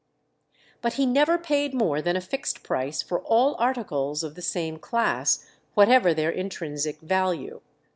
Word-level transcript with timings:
But 0.81 0.93
he 0.93 1.05
never 1.05 1.37
paid 1.37 1.75
more 1.75 2.01
than 2.01 2.15
a 2.15 2.21
fixed 2.21 2.63
price 2.63 3.03
for 3.03 3.19
all 3.21 3.55
articles 3.59 4.23
of 4.23 4.33
the 4.33 4.41
same 4.41 4.79
class, 4.79 5.45
whatever 5.75 6.11
their 6.11 6.31
intrinsic 6.31 6.99
value. 7.01 7.61